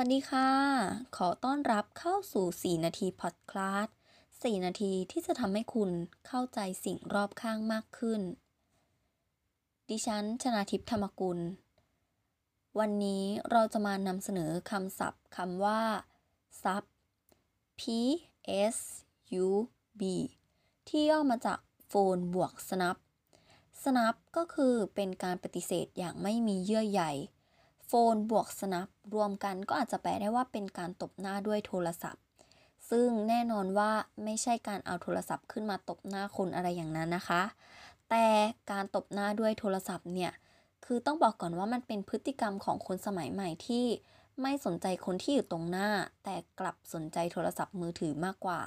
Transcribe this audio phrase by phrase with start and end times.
[0.00, 0.50] สวัสดีค่ะ
[1.16, 3.88] ขอต้อนรับเข้าสู่ 4 นาทีพอดคลาส
[4.26, 5.90] 4 นาทีที่จะทำให้คุณ
[6.26, 8.20] เข้าใจสิ่งรอบข้างมากขึ้น
[9.88, 11.38] ดิฉัน ชนาทิพย์ธรรมกุล
[12.78, 15.82] วันนี้เราจะมานำเสนอคำศัพท์คำว่า
[16.62, 16.84] sub
[17.80, 17.82] p
[18.74, 18.76] s
[19.44, 19.46] u
[20.00, 20.02] b
[20.88, 22.96] ที่ย่อมาจากโฟนบวก snap
[23.82, 27.04] snap ก็คือเป็นการปฏิเสธอย่างไม่มีเยื่อใย
[27.90, 32.22] โฟนบวกสนับรวมกันก็อาจจะแปลได้ว่าเป็นการตบหน้าด้วยโทรศัพท์
[32.90, 33.90] ซึ่งแน่นอนว่า
[34.24, 37.42] ไม่ใช่การเอาโทรศัพท์ขึ้นมาตบหน้าคนอะไรอย่างนั้นนะคะ
[38.10, 38.26] แต่
[38.70, 40.32] การตบหน้าด้วยโทรศัพท์เนี่ย
[40.84, 43.86] คือต้องบอกก่อนว่ามันเป็นพฤติกรรมของคนสมัยใหม่ที่
[44.42, 45.88] ไม่สนใจคนที่อยู่ตรงหน้า
[46.24, 48.60] แต่กลับสนใจโทรศัพท์มือถือมากกว่า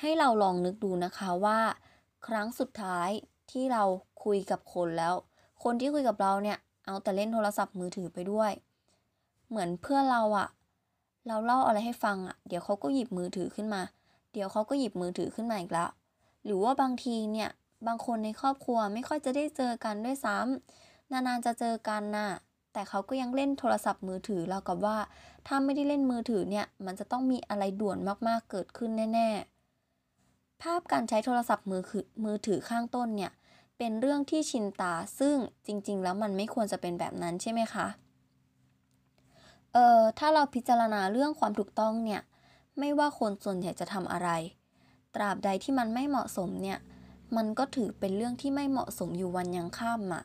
[0.00, 1.60] ให้เราลองนึกดูนะคะว่า
[2.26, 3.08] ครั้งสุดท้าย
[3.50, 3.84] ที่เรา
[4.24, 5.14] คุยกับคนแล้ว
[5.64, 8.52] คนที่คุยกับเราเนี่ย เอาแต่เล่นโทรศัพท์มือถือไปด้วย
[9.48, 10.48] เหมือนเพื่อนเราอะ
[11.28, 13.82] เราเล่าอะไรให้ฟังอะเดี๋ยวเขาก็หยิบมือถือขึ้นมา
[14.32, 15.90] เดี๋ยวเขาก็หยิบมือถือขึ้นมาอีกแล้ว
[16.44, 17.50] หรือว่าบางทีเนี่ย
[17.86, 22.28] บางคนในครอบครัวไม่ค่อยจะได้เจอกันด้วยซ้ำนานๆจะเจอกันน่ะ
[22.72, 24.98] แต่เขาก็ยังเล่นโทรศัพท์มือถือเรากับว่า
[25.46, 33.32] ถ้าไม่ได้เล่นมือถือเนี่ย มันจะต้องมีอะไรด่วนมากๆเกิดขึ้นแน่ ๆ ภาพการใช้โทรศัพท์มือถือมือถือข้างต้นเนี่ย
[33.78, 37.86] เป็นเรื่องที่ชินตาซึ่งจริง ๆ แล้วมันไม่ควรจะเป็นแบบนั้นใช่ไหมคะ
[39.72, 42.22] เอ่อ ถ้าเราพิจารณาเรื่องความถูกต้องเนี่ย
[42.78, 44.28] ไม่ว่าคนส่วนใหญ่จะทำอะไร
[45.14, 46.78] ตราบใดที่มันไม่เหมาะสมเนี่ย
[47.36, 50.24] มันก็ถือเป็นเรื่องที่ไม่เหมาะสมอยู่วันยังข้ามอะ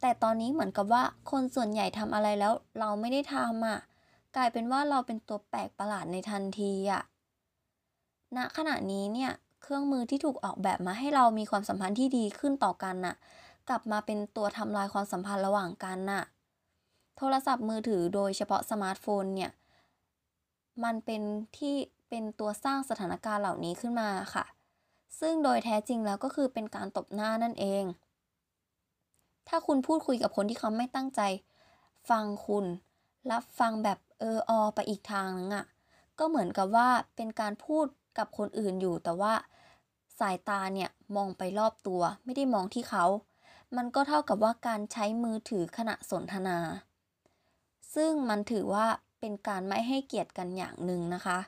[0.00, 3.78] แต่ตอนนี้เหมือนกับว่าคนส่วนใหญ่ทำอะไรแล้วเราไม่ได้ทำอะ
[4.36, 7.02] กลายเป็นว่าเราเป็นตัวแปลกประหลาดในทันทีอะ
[8.36, 13.14] ณขณะนี้เนี่ย เครื่องมือที่ถูกออกแบบมาให้เรามีความสัมพันธ์ที่ดีขึ้นต่อกันน่ะ
[13.68, 16.22] กลับมาเป็นตัวทำลายความสัมพันธ์ระหว่างกันน่ะ
[17.16, 19.52] โทรศัพท์มือถือโดยเฉพาะสมาร์ทโฟนเนี่ย
[20.84, 21.22] มันเป็น
[21.58, 21.76] ที่
[22.08, 24.44] เป็นตัวสร้างสถานการณ์เหล่านี้ขึ้นมาค่ะ
[25.20, 27.84] ซึ่งโดยแท้จริงแล้วก็คือเป็นการตบหน้านั่นเอง
[29.48, 31.20] ถ้าคุณพูดคุยกับคนที่เขาไม่ตั้งใจ
[32.10, 32.64] ฟังคุณ
[33.30, 35.66] รับฟังแบบเอออไปอีกทางนึงอะ่ะ
[36.18, 37.86] ก็เหมือนกับว่าเป็นการพูด
[38.18, 39.34] กับคนอื่นอยู่ แต่ว่า
[40.18, 43.04] สายตาเนี่ยมองไปรอบตัว ไม่ได้มองที่เขา
[43.76, 46.58] มันก็เท่ากับว่าการใช้มือถือขณะสนทนา
[47.94, 48.86] ซึ่งมันถือว่า
[49.20, 51.38] เป็นการไม่ให้เกียรติกันอย่างหนึ่งนะคะ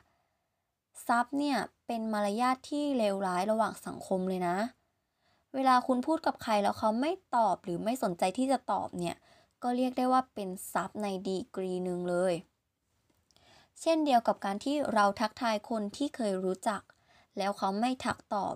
[1.07, 4.57] ซับเนี่ยเป็นมารยาทที่เลวร้ายระหว่างสังคมเลยนะ
[5.55, 9.15] เวลาคุณพูดกับใครแล้วเขาไม่ตอบหรือไม่สนใจที่จะตอบเนี่ย
[9.63, 12.33] ก็เรียกได้ว่าเป็นซับในดีกรีหนึ่งเลย
[13.81, 16.81] เช่นเดียวกับการที่เราทักทายคนที่เคยรู้จัก
[17.37, 18.55] แล้วเขาไม่ทักตอบ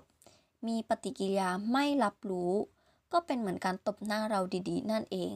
[0.66, 2.52] มีปฏิกิริยาไม่รับรู้
[3.12, 5.32] ก็เป็นเหมือนการตบหน้าเราดีๆ นั่นเอง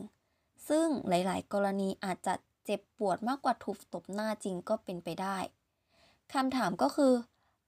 [0.68, 2.34] ซึ่งหลายๆ กรณีอาจจะ
[2.64, 5.38] เจ็บปวดมากกว่าถูกตบหน้าจริงก็เป็นไปได้
[6.32, 7.12] คำถามก็คือ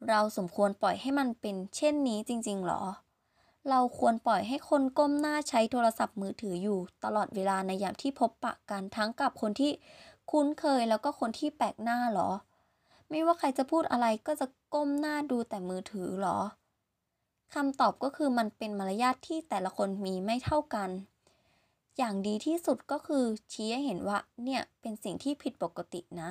[0.08, 2.82] เราสมควรปล่อยให้มันเป็นเช่นนี้จริง ๆ หรอ
[3.70, 9.72] เราควรปล่อยให้คนก้มหน้าใช้โทรศัพท์มือถืออยู่ ตลอดเวลาในยามที่พบปะกันทั้งกับคนที่
[10.30, 12.30] คุ้นเคยแล้วก็คนที่แปลกหน้าหรอ
[13.08, 16.38] ไม่ว่าใครจะพูดอะไรก็จะก้มหน้าดูแต่มือถือหรอ
[17.54, 20.90] คำตอบก็คือมันเป็นมารยาทที่แต่ละคนมีไม่เท่ากัน
[21.98, 26.30] อย่างดีที่สุดก็คือชี้ให้เห็นว่าเนี่ยเป็นสิ่งที่ผิดปกตินะ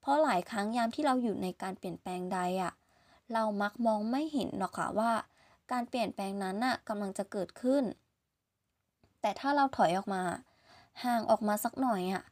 [0.00, 2.72] เพราะหลายครั้งยามที่เราอยู่ในการเปลี่ยนแปลงใดอะ
[3.32, 5.12] เรามักมองไม่เห็นหรอกค่ะว่า
[5.72, 7.84] การเปลี่ยนแปลงนั้นน่ะกำลังจะเกิดขึ้น
[9.20, 10.22] แต่ถ้าเราถอยออกมา
[11.04, 12.22] ห่างออกมาสักหน่อยอะ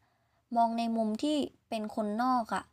[0.55, 1.37] มองในมุมที่
[1.69, 2.65] เป็นคนนอกอะ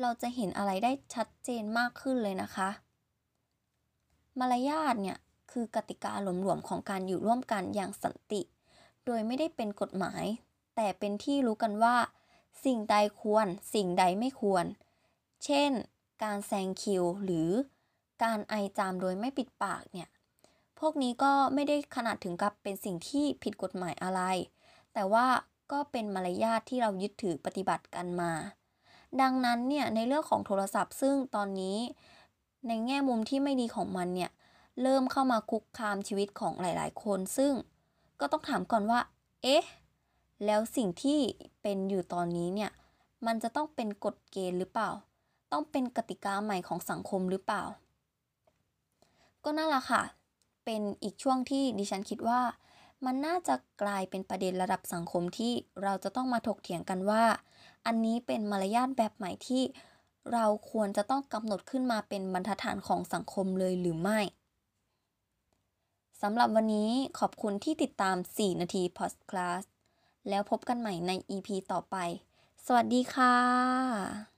[0.00, 2.68] เราจะเห็นอะไรได้ชัดเจนมากขึ้นเลยนะคะ
[4.38, 5.18] มารยาทเนี่ย
[5.52, 8.42] คือกติกาหลวมๆของการอยู่ร่วมกันอย่างสันติ
[9.04, 10.24] โดยไม่ได้เป็นกฎหมาย
[10.76, 11.96] แต่เป็นที่รู้กันว่า
[12.64, 14.64] สิ่งใดควร สิ่งใดไม่ควร
[15.44, 15.70] เช่น
[16.24, 17.50] การแซงคิว หรือ
[18.22, 20.08] การไอจามโดยไม่ปิดปากเนี่ย
[20.78, 24.20] พวกนี้ก็ไม่ได้ขนาดถึงกับเป็นสิ่งที่ผิดกฎหมายอะไร
[24.94, 25.26] แต่ว่า
[25.72, 28.32] ก็เป็นมารยาทที่เรายึดถือปฏิบัติกันมา
[29.20, 31.78] ดังนั้นเนี่ยในเรื่องของโทรศัพท์ซึ่งตอนนี้
[32.68, 34.30] ในแง่มุมที่ไม่ดีของมันเนี่ย
[34.82, 37.52] เริ่มเข้ามาคุกคามชีวิตของหลาย ๆ คน ซึ่ง
[38.20, 39.00] ก็ต้องถามก่อนว่า
[39.42, 39.64] เอ๊ะ
[40.44, 41.20] แล้วสิ่งที่
[41.62, 42.70] เป็นอยู่ตอนนี้เนี่ย
[43.26, 44.90] มันจะต้องเป็นกฎเกณฑ์หรือเปล่า
[45.52, 47.62] ต้องเป็นกติกาใหม่ของสังคมหรือเปล่า
[49.44, 50.02] ก็น่าละค่ะ
[50.64, 52.40] เป็นอีกช่วงที่ดิฉันคิดว่า
[53.04, 55.52] มันน่าจะกลายเป็นประเด็นระดับสังคมที่
[55.82, 57.24] เราจะต้องมาถกเถียงกันว่า
[57.86, 59.62] อันนี้เป็นมารยาทแบบใหม่ที่
[60.32, 64.20] เราควรจะต้องกำหนดขึ้นมาเป็นบรรทัดฐานของสังคมเลยหรือไม่
[66.22, 69.62] สำหรับวันนี้ขอบคุณที่ติดตาม 4 นาทีพอดคลาส
[70.28, 71.96] แล้วพบกันใหม่ใน EP ต่อไป
[72.66, 74.33] สวัสดีค่ะ